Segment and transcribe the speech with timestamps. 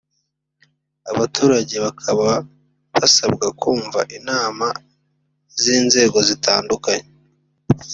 [1.11, 2.29] abaturage bakaba
[2.95, 4.67] basabwa kumva inama
[5.61, 7.09] z’inzego zitandukanye